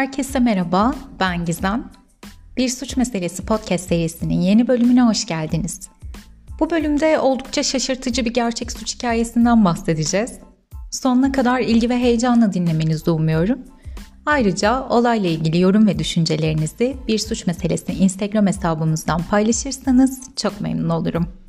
[0.00, 1.90] Herkese merhaba, ben Gizem.
[2.56, 5.80] Bir Suç Meselesi podcast serisinin yeni bölümüne hoş geldiniz.
[6.60, 10.38] Bu bölümde oldukça şaşırtıcı bir gerçek suç hikayesinden bahsedeceğiz.
[10.90, 13.58] Sonuna kadar ilgi ve heyecanla dinlemenizi umuyorum.
[14.26, 21.39] Ayrıca olayla ilgili yorum ve düşüncelerinizi Bir Suç Meselesi Instagram hesabımızdan paylaşırsanız çok memnun olurum.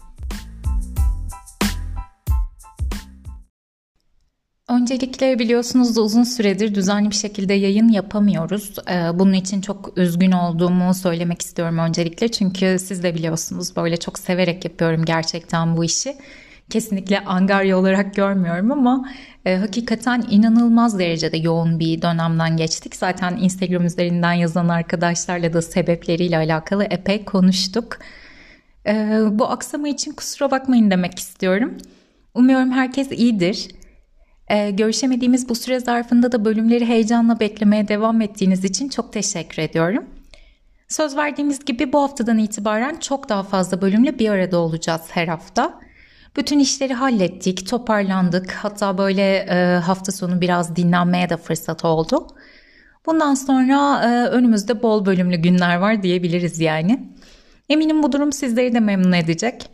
[4.82, 8.76] Öncelikle biliyorsunuz da uzun süredir düzenli bir şekilde yayın yapamıyoruz.
[8.90, 12.28] Ee, bunun için çok üzgün olduğumu söylemek istiyorum öncelikle.
[12.28, 16.18] Çünkü siz de biliyorsunuz böyle çok severek yapıyorum gerçekten bu işi.
[16.70, 19.10] Kesinlikle angarya olarak görmüyorum ama
[19.46, 22.96] e, hakikaten inanılmaz derecede yoğun bir dönemden geçtik.
[22.96, 28.00] Zaten Instagram üzerinden yazan arkadaşlarla da sebepleriyle alakalı epey konuştuk.
[28.88, 28.94] E,
[29.32, 31.78] bu aksama için kusura bakmayın demek istiyorum.
[32.34, 33.81] Umuyorum herkes iyidir.
[34.52, 40.06] Ee, görüşemediğimiz bu süre zarfında da bölümleri heyecanla beklemeye devam ettiğiniz için çok teşekkür ediyorum.
[40.90, 45.80] Söz verdiğimiz gibi bu haftadan itibaren çok daha fazla bölümle bir arada olacağız her hafta.
[46.38, 48.52] Bütün işleri hallettik, toparlandık.
[48.52, 52.28] Hatta böyle e, hafta sonu biraz dinlenmeye de fırsat oldu.
[53.06, 57.10] Bundan sonra e, önümüzde bol bölümlü günler var diyebiliriz yani.
[57.70, 59.70] Eminim bu durum sizleri de memnun edecek.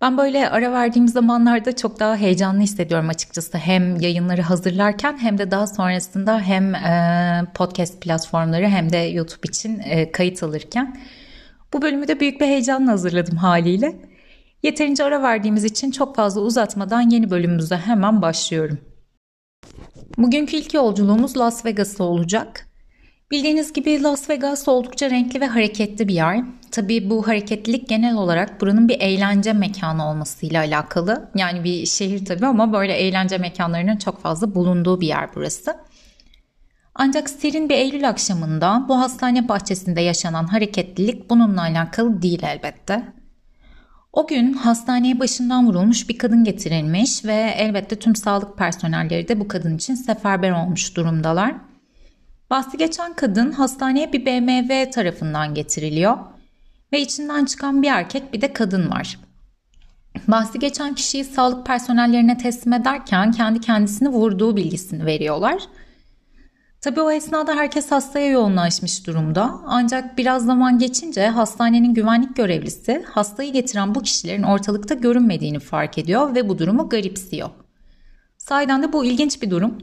[0.00, 3.58] Ben böyle ara verdiğim zamanlarda çok daha heyecanlı hissediyorum açıkçası.
[3.58, 9.78] Hem yayınları hazırlarken hem de daha sonrasında hem e, podcast platformları hem de YouTube için
[9.84, 11.00] e, kayıt alırken.
[11.72, 13.96] Bu bölümü de büyük bir heyecanla hazırladım haliyle.
[14.62, 18.78] Yeterince ara verdiğimiz için çok fazla uzatmadan yeni bölümümüze hemen başlıyorum.
[20.18, 22.69] Bugünkü ilk yolculuğumuz Las Vegas'a olacak.
[23.30, 26.44] Bildiğiniz gibi Las Vegas oldukça renkli ve hareketli bir yer.
[26.70, 31.30] Tabii bu hareketlilik genel olarak buranın bir eğlence mekanı olmasıyla alakalı.
[31.34, 35.76] Yani bir şehir tabii ama böyle eğlence mekanlarının çok fazla bulunduğu bir yer burası.
[36.94, 43.12] Ancak serin bir Eylül akşamında bu hastane bahçesinde yaşanan hareketlilik bununla alakalı değil elbette.
[44.12, 49.48] O gün hastaneye başından vurulmuş bir kadın getirilmiş ve elbette tüm sağlık personelleri de bu
[49.48, 51.69] kadın için seferber olmuş durumdalar.
[52.50, 56.18] Bahsi geçen kadın hastaneye bir BMW tarafından getiriliyor
[56.92, 59.18] ve içinden çıkan bir erkek bir de kadın var.
[60.28, 65.62] Bahsi geçen kişiyi sağlık personellerine teslim ederken kendi kendisini vurduğu bilgisini veriyorlar.
[66.80, 69.60] Tabii o esnada herkes hastaya yoğunlaşmış durumda.
[69.66, 76.34] Ancak biraz zaman geçince hastanenin güvenlik görevlisi hastayı getiren bu kişilerin ortalıkta görünmediğini fark ediyor
[76.34, 77.50] ve bu durumu garipsiyor.
[78.38, 79.78] Sahiden de bu ilginç bir durum.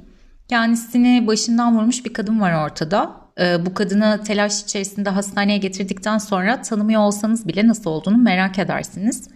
[0.50, 3.16] Kendisini başından vurmuş bir kadın var ortada.
[3.40, 9.30] Ee, bu kadını telaş içerisinde hastaneye getirdikten sonra tanımıyor olsanız bile nasıl olduğunu merak edersiniz.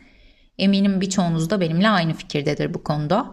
[0.57, 3.25] Eminim birçoğunuz da benimle aynı fikirdedir bu konuda.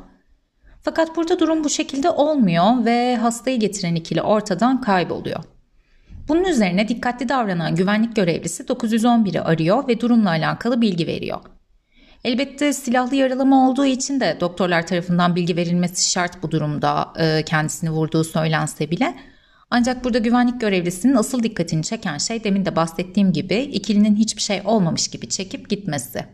[0.83, 5.45] Fakat burada durum bu şekilde olmuyor ve hastayı getiren ikili ortadan kayboluyor.
[6.29, 11.41] Bunun üzerine dikkatli davranan güvenlik görevlisi 911'i arıyor ve durumla alakalı bilgi veriyor.
[12.29, 17.91] Elbette silahlı yaralama olduğu için de doktorlar tarafından bilgi verilmesi şart bu durumda e, kendisini
[17.91, 19.15] vurduğu söylense bile.
[19.71, 24.63] Ancak burada güvenlik görevlisinin asıl dikkatini çeken şey demin de bahsettiğim gibi ikilinin hiçbir şey
[24.65, 26.25] olmamış gibi çekip gitmesi.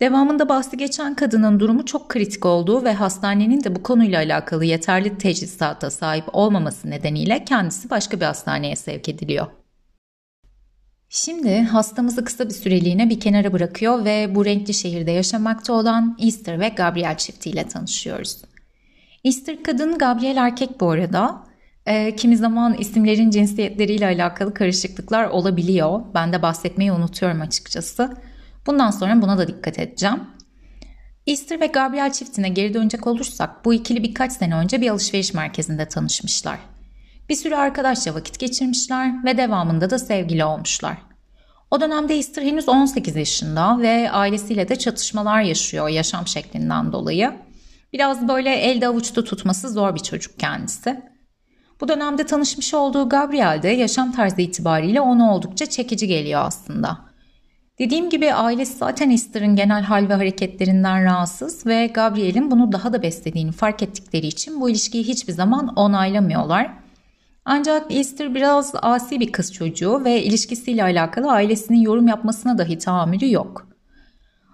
[0.00, 5.18] Devamında bahsi geçen kadının durumu çok kritik olduğu ve hastanenin de bu konuyla alakalı yeterli
[5.18, 9.46] teçhizata sahip olmaması nedeniyle kendisi başka bir hastaneye sevk ediliyor.
[11.16, 16.60] Şimdi hastamızı kısa bir süreliğine bir kenara bırakıyor ve bu renkli şehirde yaşamakta olan Easter
[16.60, 18.42] ve Gabriel çiftiyle tanışıyoruz.
[19.24, 21.42] Easter kadın, Gabriel erkek bu arada.
[21.86, 26.00] E, kimi zaman isimlerin cinsiyetleriyle alakalı karışıklıklar olabiliyor.
[26.14, 28.16] Ben de bahsetmeyi unutuyorum açıkçası.
[28.66, 30.20] Bundan sonra buna da dikkat edeceğim.
[31.26, 35.88] Easter ve Gabriel çiftine geri dönecek olursak bu ikili birkaç sene önce bir alışveriş merkezinde
[35.88, 36.73] tanışmışlar.
[37.28, 40.96] Bir sürü arkadaşça vakit geçirmişler ve devamında da sevgili olmuşlar.
[41.70, 47.32] O dönemde Easter henüz 18 yaşında ve ailesiyle de çatışmalar yaşıyor yaşam şeklinden dolayı.
[47.92, 51.02] Biraz böyle elde avuçta tutması zor bir çocuk kendisi.
[51.80, 56.98] Bu dönemde tanışmış olduğu Gabriel de yaşam tarzı itibariyle ona oldukça çekici geliyor aslında.
[57.78, 63.02] Dediğim gibi ailesi zaten Easter'ın genel hal ve hareketlerinden rahatsız ve Gabriel'in bunu daha da
[63.02, 66.83] beslediğini fark ettikleri için bu ilişkiyi hiçbir zaman onaylamıyorlar
[67.44, 73.32] ancak Easter biraz asi bir kız çocuğu ve ilişkisiyle alakalı ailesinin yorum yapmasına dahi tahammülü
[73.32, 73.68] yok.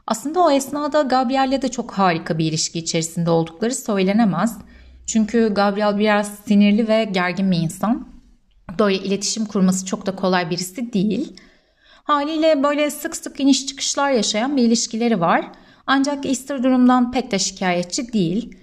[0.06, 4.58] Aslında o esnada Gabriel'le de çok harika bir ilişki içerisinde oldukları söylenemez.
[5.06, 8.08] Çünkü Gabriel biraz sinirli ve gergin bir insan.
[8.78, 11.36] Böyle iletişim kurması çok da kolay birisi değil.
[12.04, 15.44] Haliyle böyle sık sık iniş çıkışlar yaşayan bir ilişkileri var.
[15.86, 18.56] Ancak Easter durumdan pek de şikayetçi değil.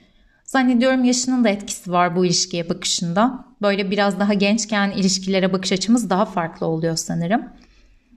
[0.48, 3.46] Zannediyorum yaşının da etkisi var bu ilişkiye bakışında.
[3.62, 7.46] Böyle biraz daha gençken ilişkilere bakış açımız daha farklı oluyor sanırım.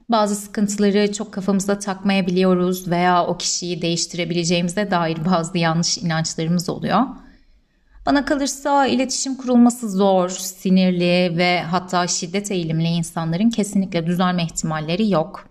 [0.09, 7.01] Bazı sıkıntıları çok kafamızda takmayabiliyoruz veya o kişiyi değiştirebileceğimize dair bazı yanlış inançlarımız oluyor.
[8.05, 15.49] Bana kalırsa iletişim kurulması zor, sinirli ve hatta şiddet eğilimli insanların kesinlikle düzelme ihtimalleri yok.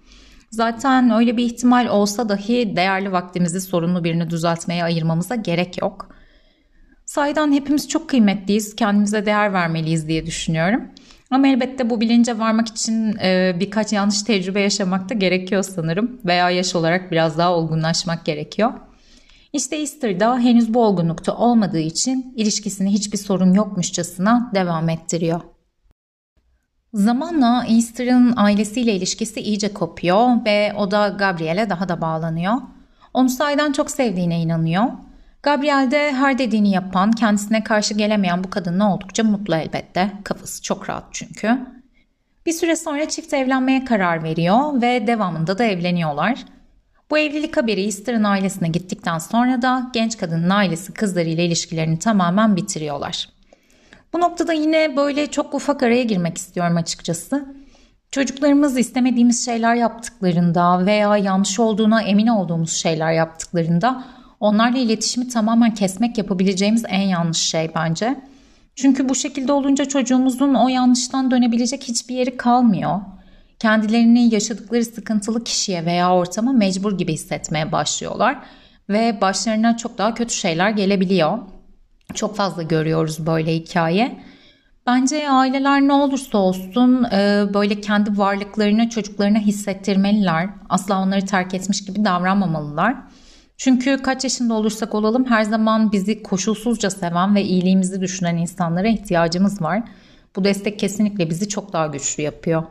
[0.50, 6.19] Zaten öyle bir ihtimal olsa dahi değerli vaktimizi sorunlu birini düzeltmeye ayırmamıza gerek yok.
[7.10, 10.82] Saydan hepimiz çok kıymetliyiz, kendimize değer vermeliyiz diye düşünüyorum.
[11.30, 16.50] Ama elbette bu bilince varmak için e, birkaç yanlış tecrübe yaşamak da gerekiyor sanırım veya
[16.50, 18.72] yaş olarak biraz daha olgunlaşmak gerekiyor.
[19.52, 25.40] İşte Easter'da henüz bu olgunlukta olmadığı için ilişkisini hiçbir sorun yokmuşçasına devam ettiriyor.
[26.94, 32.54] Zamanla Easter'ın ailesiyle ilişkisi iyice kopuyor ve o da Gabriel'e daha da bağlanıyor.
[33.14, 34.84] Onu sayeden çok sevdiğine inanıyor.
[35.42, 40.12] Gabriel de her dediğini yapan, kendisine karşı gelemeyen bu kadınla oldukça mutlu elbette.
[40.24, 41.58] Kafası çok rahat çünkü.
[42.46, 46.44] Bir süre sonra çift evlenmeye karar veriyor ve devamında da evleniyorlar.
[47.10, 53.28] Bu evlilik haberi Easter'ın ailesine gittikten sonra da genç kadının ailesi kızlarıyla ilişkilerini tamamen bitiriyorlar.
[54.12, 57.54] Bu noktada yine böyle çok ufak araya girmek istiyorum açıkçası.
[58.10, 64.04] Çocuklarımız istemediğimiz şeyler yaptıklarında veya yanlış olduğuna emin olduğumuz şeyler yaptıklarında
[64.40, 68.20] onlarla iletişimi tamamen kesmek yapabileceğimiz en yanlış şey bence.
[68.74, 73.00] Çünkü bu şekilde olunca çocuğumuzun o yanlıştan dönebilecek hiçbir yeri kalmıyor
[73.60, 78.38] kendilerini yaşadıkları sıkıntılı kişiye veya ortama mecbur gibi hissetmeye başlıyorlar
[78.88, 81.38] ve başlarına çok daha kötü şeyler gelebiliyor.
[82.14, 84.20] Çok fazla görüyoruz böyle hikaye.
[84.86, 90.48] Bence aileler ne olursa olsun e, böyle kendi varlıklarını çocuklarına hissettirmeliler.
[90.68, 92.96] Asla onları terk etmiş gibi davranmamalılar.
[93.60, 99.62] Çünkü kaç yaşında olursak olalım her zaman bizi koşulsuzca seven ve iyiliğimizi düşünen insanlara ihtiyacımız
[99.62, 99.82] var.
[100.36, 102.62] Bu destek kesinlikle bizi çok daha güçlü yapıyor.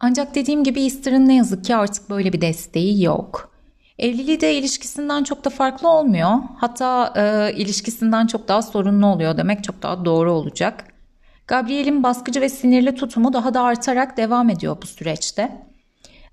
[0.00, 3.52] Ancak dediğim gibi Easter'ın ne yazık ki artık böyle bir desteği yok.
[3.98, 6.30] Evliliği de ilişkisinden çok da farklı olmuyor.
[6.56, 10.84] Hatta e, ilişkisinden çok daha sorunlu oluyor demek çok daha doğru olacak.
[11.46, 15.71] Gabriel'in baskıcı ve sinirli tutumu daha da artarak devam ediyor bu süreçte.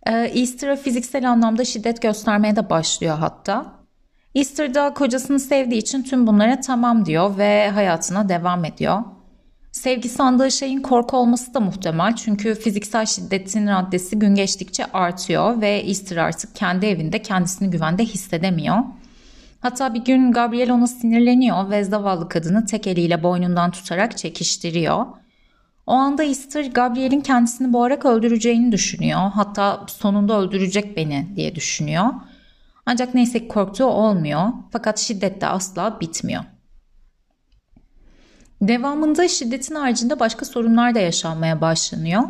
[0.07, 3.80] E, Easter'a fiziksel anlamda şiddet göstermeye de başlıyor hatta.
[4.36, 9.04] Easter'da kocasını sevdiği için tüm bunlara tamam diyor ve hayatına devam ediyor.
[9.72, 15.69] Sevgi sandığı şeyin korku olması da muhtemel çünkü fiziksel şiddetin raddesi gün geçtikçe artıyor ve
[15.69, 18.78] Easter artık kendi evinde kendisini güvende hissedemiyor.
[19.60, 25.06] Hatta bir gün Gabriel ona sinirleniyor ve zavallı kadını tek eliyle boynundan tutarak çekiştiriyor.
[25.89, 29.19] O anda Easter Gabriel'in kendisini boğarak öldüreceğini düşünüyor.
[29.19, 32.06] Hatta sonunda öldürecek beni diye düşünüyor.
[32.86, 34.41] Ancak neyse korktuğu olmuyor.
[34.71, 36.44] Fakat şiddet de asla bitmiyor.
[38.62, 42.24] Devamında şiddetin haricinde başka sorunlar da yaşanmaya başlanıyor.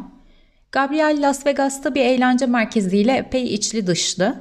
[0.72, 4.36] Gabriel Las Vegas'ta bir eğlence merkeziyle epey içli dışlı.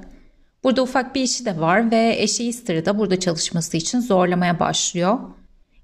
[0.65, 5.19] Burada ufak bir işi de var ve eşi Easter'ı da burada çalışması için zorlamaya başlıyor.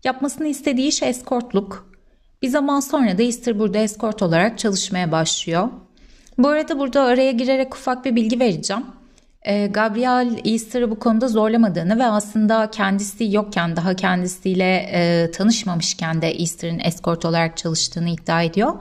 [0.05, 1.94] Yapmasını istediği iş eskortluk.
[2.43, 5.69] Bir zaman sonra da Easter burada eskort olarak çalışmaya başlıyor.
[6.39, 8.85] Bu arada burada araya girerek ufak bir bilgi vereceğim.
[9.43, 16.31] Ee, Gabriel Easter'ı bu konuda zorlamadığını ve aslında kendisi yokken daha kendisiyle e, tanışmamışken de
[16.31, 18.73] Easter'ın escort olarak çalıştığını iddia ediyor.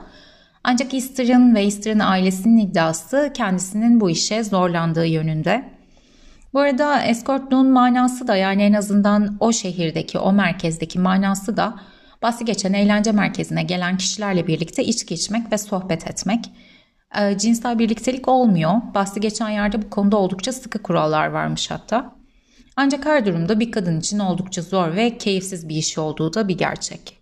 [0.64, 5.64] Ancak Easter'ın ve Easter'ın ailesinin iddiası kendisinin bu işe zorlandığı yönünde.
[6.54, 11.74] Bu arada escortluğun manası da yani en azından o şehirdeki, o merkezdeki manası da
[12.24, 16.50] bahsi geçen eğlence merkezine gelen kişilerle birlikte içki içmek ve sohbet etmek
[17.18, 18.72] e, cinsel birliktelik olmuyor.
[18.94, 22.16] Bahsi geçen yerde bu konuda oldukça sıkı kurallar varmış hatta.
[22.76, 26.58] Ancak her durumda bir kadın için oldukça zor ve keyifsiz bir iş olduğu da bir
[26.58, 27.18] gerçek.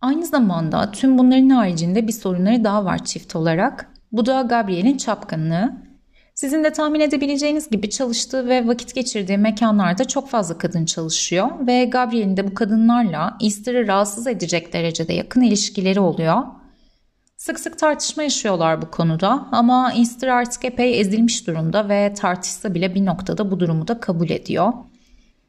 [0.00, 3.90] Aynı zamanda tüm bunların haricinde bir sorunları daha var çift olarak.
[4.12, 5.87] Bu da Gabriel'in çapkınlığı.
[6.38, 11.84] Sizin de tahmin edebileceğiniz gibi çalıştığı ve vakit geçirdiği mekanlarda çok fazla kadın çalışıyor ve
[11.84, 16.42] Gabriel'in de bu kadınlarla Easter'ı rahatsız edecek derecede yakın ilişkileri oluyor
[17.36, 22.94] Sık sık tartışma yaşıyorlar bu konuda ama Easter artık epey ezilmiş durumda ve tartışsa bile
[22.94, 24.72] bir noktada bu durumu da kabul ediyor.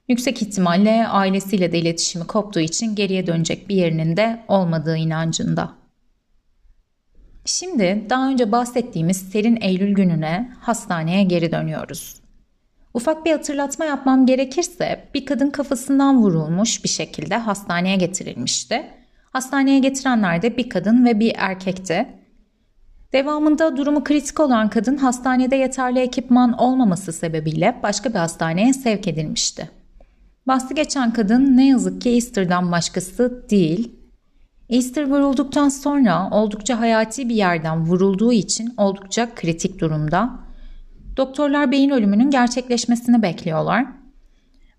[0.08, 5.79] Yüksek ihtimalle ailesiyle de iletişimi koptuğu için geriye dönecek bir yerinin de olmadığı inancında.
[7.50, 12.16] Şimdi daha önce bahsettiğimiz serin Eylül gününe hastaneye geri dönüyoruz.
[12.94, 18.84] Ufak bir hatırlatma yapmam gerekirse bir kadın kafasından vurulmuş bir şekilde hastaneye getirilmişti
[19.32, 22.08] Hastaneye getirenler de bir kadın ve bir erkekti.
[23.14, 29.70] Devamında durumu kritik olan kadın hastanede yeterli ekipman olmaması sebebiyle başka bir hastaneye sevk edilmişti.
[30.48, 33.99] Bahsi geçen kadın ne yazık ki Easter'dan başkası değil.
[34.70, 40.30] Easter vurulduktan sonra oldukça hayati bir yerden vurulduğu için oldukça kritik durumda.
[41.18, 43.86] Doktorlar beyin ölümünün gerçekleşmesini bekliyorlar.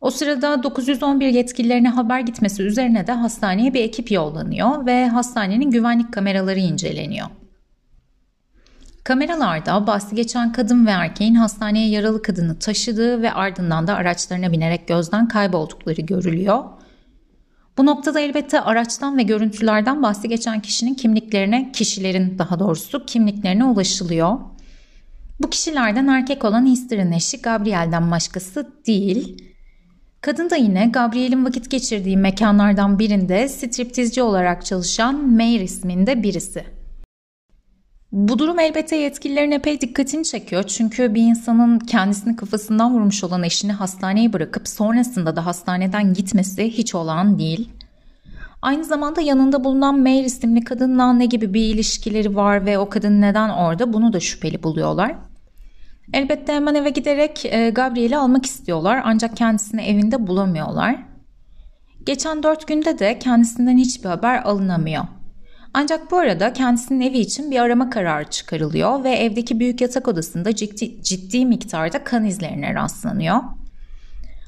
[0.00, 6.12] O sırada 911 yetkililerine haber gitmesi üzerine de hastaneye bir ekip yollanıyor ve hastanenin güvenlik
[6.12, 7.26] kameraları inceleniyor.
[9.04, 14.88] Kameralarda bahsi geçen kadın ve erkeğin hastaneye yaralı kadını taşıdığı ve ardından da araçlarına binerek
[14.88, 16.64] gözden kayboldukları görülüyor.
[17.78, 24.38] Bu noktada elbette araçtan ve görüntülerden bahsi geçen kişinin kimliklerine, kişilerin daha doğrusu kimliklerine ulaşılıyor.
[25.40, 29.50] Bu kişilerden erkek olan Easter'ın eşi Gabriel'den başkası değil.
[30.20, 36.79] Kadın da yine Gabriel'in vakit geçirdiği mekanlardan birinde striptizci olarak çalışan Mayer isminde birisi.
[38.12, 40.62] Bu durum elbette yetkililerin epey dikkatini çekiyor.
[40.62, 46.94] Çünkü bir insanın kendisini kafasından vurmuş olan eşini hastaneye bırakıp sonrasında da hastaneden gitmesi hiç
[46.94, 47.70] olağan değil.
[48.62, 53.20] Aynı zamanda yanında bulunan Mayer isimli kadınla ne gibi bir ilişkileri var ve o kadın
[53.20, 55.14] neden orada bunu da şüpheli buluyorlar.
[56.12, 60.96] Elbette hemen eve giderek e, Gabriel'i almak istiyorlar ancak kendisini evinde bulamıyorlar.
[62.04, 65.04] Geçen dört günde de kendisinden hiçbir haber alınamıyor.
[65.74, 70.54] Ancak bu arada kendisinin evi için bir arama kararı çıkarılıyor ve evdeki büyük yatak odasında
[70.54, 73.36] ciddi, ciddi miktarda kan izlerine rastlanıyor.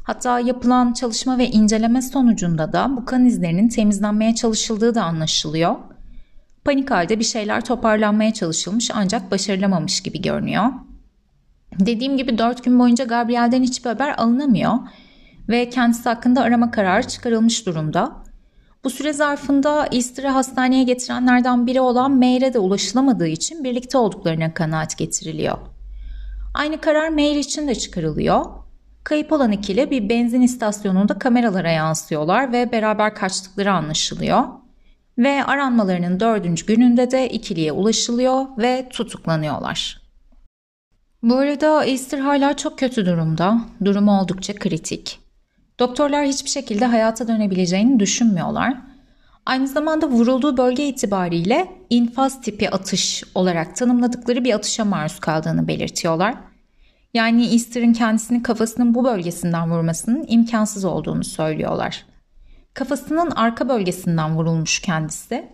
[0.05, 5.77] Hatta yapılan çalışma ve inceleme sonucunda da bu kan izlerinin temizlenmeye çalışıldığı da anlaşılıyor.
[6.65, 10.65] Panik halde bir şeyler toparlanmaya çalışılmış ancak başarılamamış gibi görünüyor.
[11.79, 14.73] Dediğim gibi 4 gün boyunca Gabriel'den hiçbir haber alınamıyor
[15.49, 18.22] ve kendisi hakkında arama kararı çıkarılmış durumda.
[18.85, 24.99] Bu süre zarfında Easter'ı hastaneye getirenlerden biri olan Mayer'e de ulaşılamadığı için birlikte olduklarına kanaat
[24.99, 25.59] getiriliyor.
[26.55, 28.45] Aynı karar Mayer için de çıkarılıyor.
[29.05, 34.45] Kayıp olan ikili bir benzin istasyonunda kameralara yansıyorlar ve beraber kaçtıkları anlaşılıyor.
[35.19, 40.03] Ve aranmalarının dördüncü gününde de ikiliye ulaşılıyor ve tutuklanıyorlar.
[41.23, 43.59] Bu arada Easter hala çok kötü durumda.
[43.85, 45.22] Durumu oldukça kritik.
[45.79, 48.77] Doktorlar hiçbir şekilde hayata dönebileceğini düşünmüyorlar.
[49.47, 56.35] Aynı zamanda vurulduğu bölge itibariyle infaz tipi atış olarak tanımladıkları bir atışa maruz kaldığını belirtiyorlar.
[57.15, 62.05] Yani Easter'ın kendisini kafasının bu bölgesinden vurmasının imkansız olduğunu söylüyorlar.
[62.75, 65.49] Kafasının arka bölgesinden vurulmuş kendisi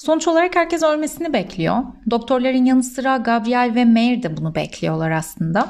[0.00, 1.76] Sonuç olarak herkes ölmesini bekliyor.
[2.10, 5.68] Doktorların yanı sıra Gabriel ve Mayer de bunu bekliyorlar aslında.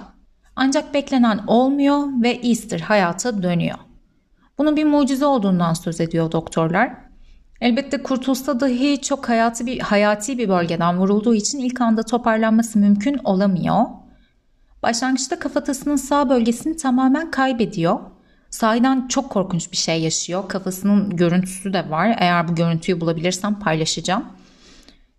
[0.57, 3.79] Ancak beklenen olmuyor ve Easter hayata dönüyor.
[4.59, 6.93] Bunun bir mucize olduğundan söz ediyor doktorlar.
[7.61, 13.21] Elbette kurtulsa dahi çok hayati bir, hayati bir bölgeden vurulduğu için ilk anda toparlanması mümkün
[13.25, 13.85] olamıyor.
[14.83, 17.99] Başlangıçta kafatasının sağ bölgesini tamamen kaybediyor.
[18.51, 20.49] Sahiden çok korkunç bir şey yaşıyor.
[20.49, 22.17] Kafasının görüntüsü de var.
[22.19, 24.25] Eğer bu görüntüyü bulabilirsem paylaşacağım.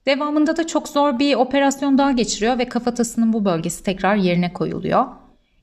[0.05, 5.05] Devamında da çok zor bir operasyon daha geçiriyor ve kafatasının bu bölgesi tekrar yerine koyuluyor.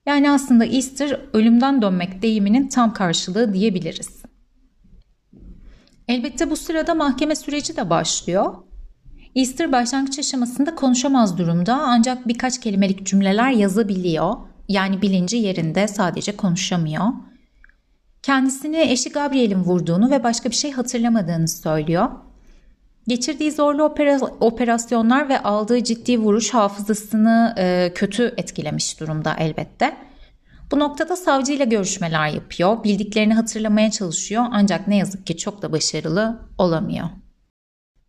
[0.07, 4.23] Yani aslında Easter ölümden dönmek deyiminin tam karşılığı diyebiliriz.
[6.09, 8.55] Elbette bu sırada mahkeme süreci de başlıyor.
[9.35, 14.37] Easter başlangıç aşamasında konuşamaz durumda ancak birkaç kelimelik cümleler yazabiliyor.
[14.69, 17.05] Yani bilinci yerinde sadece konuşamıyor.
[18.23, 22.09] Kendisini eşi Gabriel'in vurduğunu ve başka bir şey hatırlamadığını söylüyor.
[23.09, 23.95] Geçirdiği zorlu
[24.41, 29.97] operasyonlar ve aldığı ciddi vuruş hafızasını e, kötü etkilemiş durumda elbette.
[30.71, 36.39] Bu noktada savcıyla görüşmeler yapıyor, bildiklerini hatırlamaya çalışıyor ancak ne yazık ki çok da başarılı
[36.59, 37.09] olamıyor.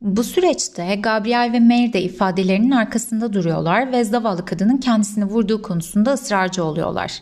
[0.01, 6.13] Bu süreçte Gabriel ve Mayer de ifadelerinin arkasında duruyorlar ve zavallı kadının kendisini vurduğu konusunda
[6.13, 7.19] ısrarcı oluyorlar.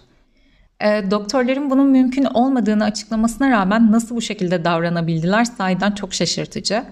[0.81, 6.83] E, doktorların bunun mümkün olmadığını açıklamasına rağmen nasıl bu şekilde davranabildiler sahiden çok şaşırtıcı.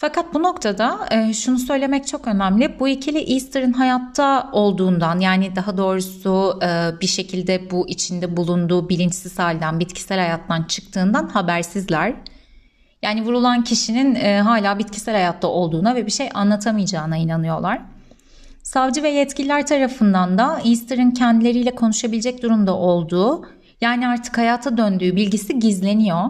[0.00, 2.80] Fakat bu noktada e, şunu söylemek çok önemli.
[2.80, 9.38] Bu ikili Easter'ın hayatta olduğundan yani daha doğrusu e, bir şekilde bu içinde bulunduğu bilinçsiz
[9.38, 12.14] halden, bitkisel hayattan çıktığından habersizler.
[13.02, 17.80] Yani vurulan kişinin e, hala bitkisel hayatta olduğuna ve bir şey anlatamayacağına inanıyorlar.
[18.62, 23.46] Savcı ve yetkililer tarafından da Easter'ın kendileriyle konuşabilecek durumda olduğu
[23.80, 26.24] yani artık hayata döndüğü bilgisi gizleniyor.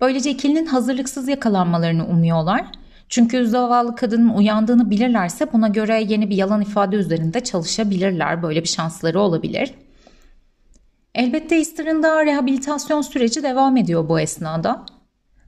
[0.00, 2.64] Böylece ikilinin hazırlıksız yakalanmalarını umuyorlar.
[3.08, 8.42] Çünkü zavallı kadının uyandığını bilirlerse buna göre yeni bir yalan ifade üzerinde çalışabilirler.
[8.42, 9.74] Böyle bir şansları olabilir.
[11.14, 14.86] Elbette Easter'ın da rehabilitasyon süreci devam ediyor bu esnada.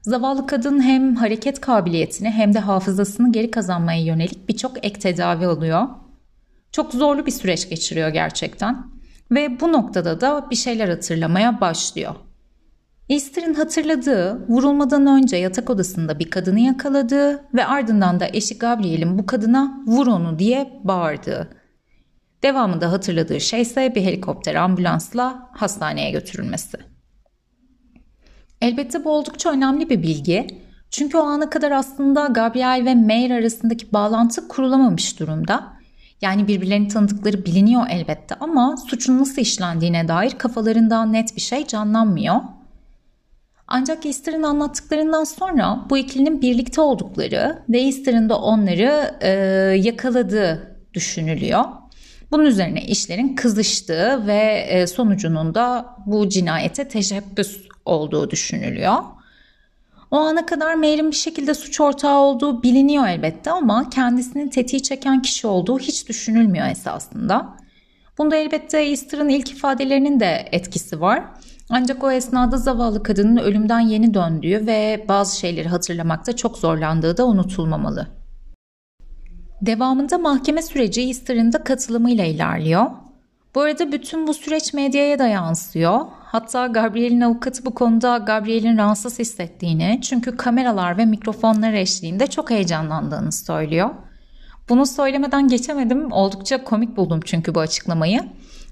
[0.01, 5.87] Zavallı kadın hem hareket kabiliyetini hem de hafızasını geri kazanmaya yönelik birçok ek tedavi alıyor.
[6.71, 8.87] Çok zorlu bir süreç geçiriyor gerçekten.
[9.31, 12.15] Ve bu noktada da bir şeyler hatırlamaya başlıyor.
[13.09, 19.25] Easter'ın hatırladığı vurulmadan önce yatak odasında bir kadını yakaladığı ve ardından da eşi Gabriel'in bu
[19.25, 21.49] kadına vur onu diye bağırdığı.
[22.43, 26.77] Devamında hatırladığı şey ise bir helikopter ambulansla hastaneye götürülmesi.
[28.61, 30.47] Elbette bu oldukça önemli bir bilgi.
[30.91, 35.73] Çünkü o ana kadar aslında Gabriel ve Mayer arasındaki bağlantı kurulamamış durumda.
[36.21, 42.35] Yani birbirlerini tanıdıkları biliniyor elbette ama suçun nasıl işlendiğine dair kafalarından net bir şey canlanmıyor.
[43.71, 49.29] Ancak Easter'ın anlattıklarından sonra bu ikilinin birlikte oldukları ve Easter'ın da onları e,
[49.77, 51.63] yakaladığı düşünülüyor.
[52.31, 58.95] Bunun üzerine işlerin kızıştığı ve e, sonucunun da bu cinayete teşebbüs olduğu düşünülüyor.
[60.11, 65.21] O ana kadar Mayer'in bir şekilde suç ortağı olduğu biliniyor elbette ama kendisinin tetiği çeken
[65.21, 67.57] kişi olduğu hiç düşünülmüyor esasında.
[68.17, 71.23] Bunda elbette Easter'ın ilk ifadelerinin de etkisi var.
[71.69, 77.27] Ancak o esnada zavallı kadının ölümden yeni döndüğü ve bazı şeyleri hatırlamakta çok zorlandığı da
[77.27, 78.07] unutulmamalı.
[79.61, 82.85] Devamında mahkeme süreci Easter'ın da katılımıyla ilerliyor.
[83.55, 85.99] Bu arada bütün bu süreç medyaya da yansıyor.
[86.23, 93.31] Hatta Gabriel'in avukatı bu konuda Gabriel'in rahatsız hissettiğini çünkü kameralar ve mikrofonlar eşliğinde çok heyecanlandığını
[93.31, 93.89] söylüyor.
[94.69, 96.11] Bunu söylemeden geçemedim.
[96.11, 98.21] Oldukça komik buldum çünkü bu açıklamayı.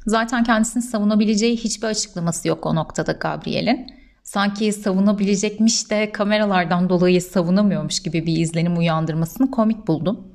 [0.07, 3.87] Zaten kendisini savunabileceği hiçbir açıklaması yok o noktada Gabriel'in.
[4.23, 10.27] Sanki savunabilecekmiş de kameralardan dolayı savunamıyormuş gibi bir izlenim uyandırmasını komik buldum.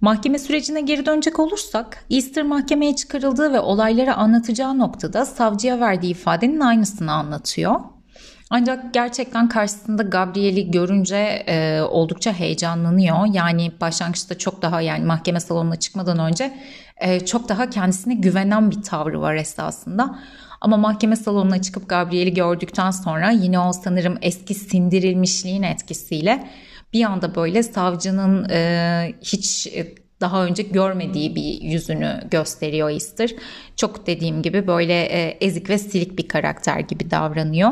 [0.00, 6.60] Mahkeme sürecine geri dönecek olursak, Easter mahkemeye çıkarıldığı ve olayları anlatacağı noktada savcıya verdiği ifadenin
[6.60, 7.80] aynısını anlatıyor.
[8.50, 13.26] Ancak gerçekten karşısında Gabriel'i görünce e, oldukça heyecanlanıyor.
[13.32, 16.52] Yani başlangıçta çok daha yani mahkeme salonuna çıkmadan önce
[17.00, 20.18] e, çok daha kendisine güvenen bir tavrı var esasında.
[20.60, 26.48] Ama mahkeme salonuna çıkıp Gabriel'i gördükten sonra yine o sanırım eski sindirilmişliğin etkisiyle
[26.92, 33.30] bir anda böyle savcının e, hiç e, daha önce görmediği bir yüzünü gösteriyor Easter.
[33.76, 37.70] Çok dediğim gibi böyle e, ezik ve silik bir karakter gibi davranıyor.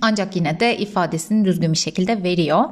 [0.00, 2.64] Ancak yine de ifadesini düzgün bir şekilde veriyor.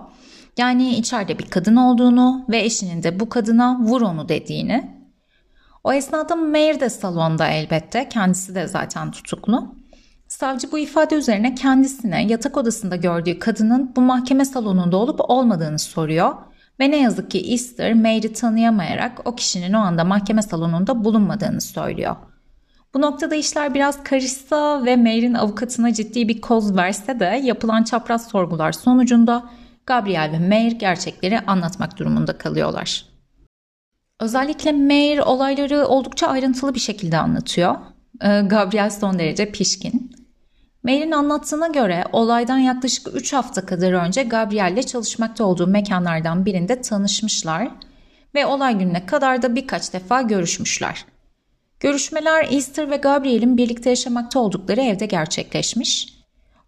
[0.59, 5.00] Yani içeride bir kadın olduğunu ve eşinin de bu kadına vur onu dediğini.
[5.85, 8.09] O esnada Mayer de salonda elbette.
[8.09, 9.75] Kendisi de zaten tutuklu.
[10.29, 16.35] Savcı bu ifade üzerine kendisine yatak odasında gördüğü kadının bu mahkeme salonunda olup olmadığını soruyor.
[16.81, 22.17] Ve ne yazık ki Easter Mayer'i tanıyamayarak o kişinin o anda mahkeme salonunda bulunmadığını söylüyor.
[22.95, 28.29] Bu noktada işler biraz karışsa ve Mayer'in avukatına ciddi bir koz verse de yapılan çapraz
[28.29, 29.45] sorgular sonucunda
[29.87, 33.10] Gabriel ve Mayer gerçekleri anlatmak durumunda kalıyorlar.
[34.21, 37.77] Özellikle Mayer olayları oldukça ayrıntılı bir şekilde anlatıyor.
[38.23, 40.11] Ee, Gabriel son derece pişkin.
[40.83, 46.81] Mayer'in anlattığına göre olaydan yaklaşık 3 hafta kadar önce Gabriel ile çalışmakta olduğu mekanlardan birinde
[46.81, 47.69] tanışmışlar
[48.35, 51.05] ve olay gününe kadar da birkaç defa görüşmüşler.
[51.81, 56.15] Görüşmeler Easter ve Gabriel'in birlikte yaşamakta oldukları evde gerçekleşmiş.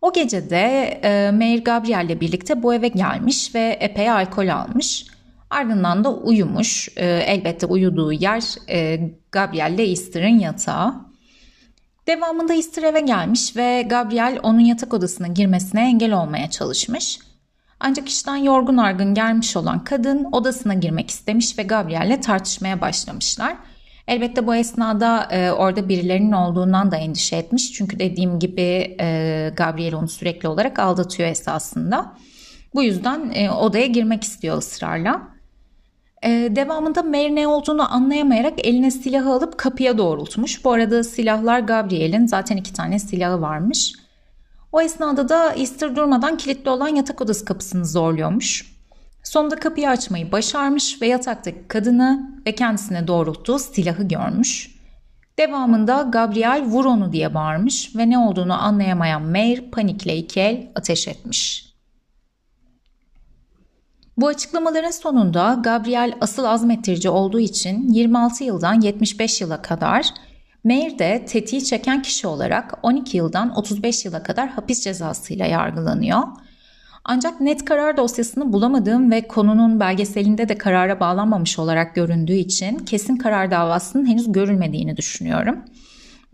[0.03, 5.12] O gece de e, Mayer Gabriel ile birlikte bu eve gelmiş ve epey alkol almış.
[5.53, 6.89] Ardından da uyumuş.
[6.97, 9.01] E, elbette uyuduğu yer e,
[9.33, 10.95] Gabriel ile Easter'ın yatağı.
[12.07, 17.19] Devamında Easter eve gelmiş ve Gabriel onun yatak odasına girmesine engel olmaya çalışmış.
[17.81, 23.57] Ancak işten yorgun argın gelmiş olan kadın odasına girmek istemiş ve Gabriel'le tartışmaya başlamışlar.
[24.09, 27.73] Elbette bu esnada e, orada birilerinin olduğundan da endişe etmiş.
[27.73, 32.17] Çünkü dediğim gibi e, Gabriel onu sürekli olarak aldatıyor esasında.
[32.75, 35.33] Bu yüzden e, odaya girmek istiyor ısrarla.
[36.25, 40.65] E, devamında Mary ne olduğunu anlayamayarak eline silahı alıp kapıya doğrultmuş.
[40.65, 43.93] Bu arada silahlar Gabriel'in zaten iki tane silahı varmış.
[44.73, 48.73] O esnada da Easter durmadan kilitli olan yatak odası kapısını zorluyormuş.
[49.23, 54.83] Sonunda kapıyı açmayı başarmış ve yataktaki kadını ve kendisine doğrulttuğu silahı görmüş.
[55.39, 61.09] Devamında Gabriel vur onu diye bağırmış ve ne olduğunu anlayamayan Mayer panikle iki el ateş
[61.09, 61.72] etmiş.
[64.17, 70.07] Bu açıklamaların sonunda Gabriel asıl azmettirici olduğu için 26 yıldan 75 yıla kadar
[70.65, 76.23] Mayer de tetiği çeken kişi olarak 12 yıldan 35 yıla kadar hapis cezasıyla yargılanıyor.
[77.05, 83.17] Ancak net karar dosyasını bulamadığım ve konunun belgeselinde de karara bağlanmamış olarak göründüğü için kesin
[83.17, 85.59] karar davasının henüz görülmediğini düşünüyorum.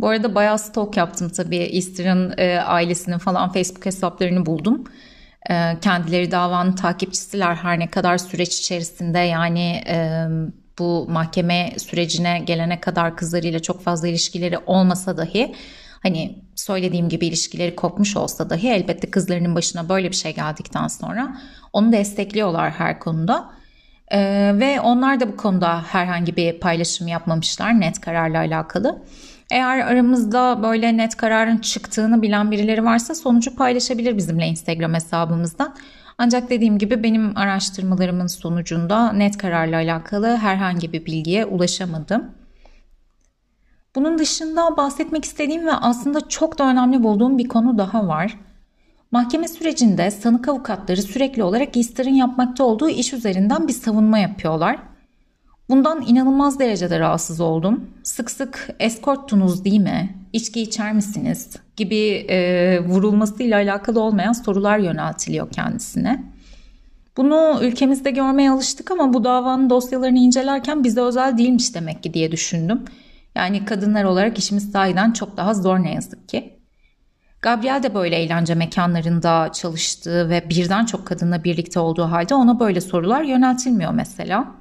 [0.01, 4.85] Bu arada bayağı stalk yaptım tabii Easter'ın e, ailesinin falan Facebook hesaplarını buldum.
[5.51, 10.27] E, kendileri davanın takipçisiler her ne kadar süreç içerisinde yani e,
[10.79, 15.55] bu mahkeme sürecine gelene kadar kızlarıyla çok fazla ilişkileri olmasa dahi
[16.03, 21.37] Hani söylediğim gibi ilişkileri kopmuş olsa dahi elbette kızlarının başına böyle bir şey geldikten sonra
[21.73, 23.51] onu destekliyorlar her konuda.
[24.13, 29.03] Ee, ve onlar da bu konuda herhangi bir paylaşım yapmamışlar net kararla alakalı.
[29.51, 35.75] Eğer aramızda böyle net kararın çıktığını bilen birileri varsa sonucu paylaşabilir bizimle Instagram hesabımızdan.
[36.19, 42.31] Ancak dediğim gibi benim araştırmalarımın sonucunda net kararla alakalı herhangi bir bilgiye ulaşamadım.
[43.97, 48.39] Bunun dışında bahsetmek istediğim ve aslında çok da önemli bulduğum bir konu daha var.
[49.11, 54.79] Mahkeme sürecinde sanık avukatları sürekli olarak İSTAR'ın yapmakta olduğu iş üzerinden bir savunma yapıyorlar.
[55.69, 57.91] Bundan inanılmaz derecede rahatsız oldum.
[58.03, 60.17] Sık sık eskorttunuz değil mi?
[60.33, 61.57] İçki içer misiniz?
[61.77, 66.25] Gibi e, vurulmasıyla alakalı olmayan sorular yöneltiliyor kendisine.
[67.17, 72.33] Bunu ülkemizde görmeye alıştık ama bu davanın dosyalarını incelerken bize özel değilmiş demek ki diye
[72.33, 72.85] düşündüm.
[73.35, 76.59] Yani kadınlar olarak işimiz sahiden çok daha zor ne yazık ki.
[77.43, 82.81] Gabriel de böyle eğlence mekanlarında çalıştığı ve birden çok kadınla birlikte olduğu halde ona böyle
[82.81, 84.58] sorular yöneltilmiyor mesela.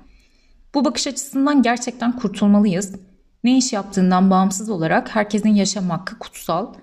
[0.73, 2.95] Bu bakış açısından gerçekten kurtulmalıyız.
[3.43, 6.73] Ne iş yaptığından bağımsız olarak herkesin yaşam hakkı kutsal.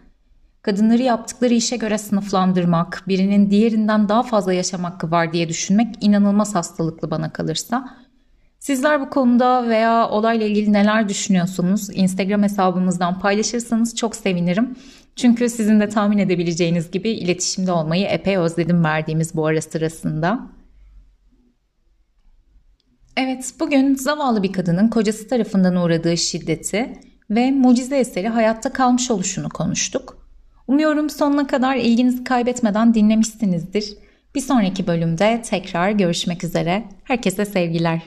[0.63, 6.55] Kadınları yaptıkları işe göre sınıflandırmak, birinin diğerinden daha fazla yaşam hakkı var diye düşünmek inanılmaz
[6.55, 7.97] hastalıklı bana kalırsa.
[8.59, 11.89] Sizler bu konuda veya olayla ilgili neler düşünüyorsunuz?
[11.93, 14.77] Instagram hesabımızdan paylaşırsanız çok sevinirim.
[15.17, 20.41] Çünkü sizin de tahmin edebileceğiniz gibi iletişimde olmayı epey özledim verdiğimiz bu ara sırasında.
[23.17, 26.93] Evet, bugün zavallı bir kadının kocası tarafından uğradığı şiddeti
[27.31, 30.29] ve mucize eseri hayatta kalmış oluşunu konuştuk.
[30.69, 33.97] Umuyorum sonuna kadar ilginizi kaybetmeden dinlemişsinizdir.
[34.35, 36.85] Bir sonraki bölümde tekrar görüşmek üzere.
[37.05, 38.03] Herkese sevgiler.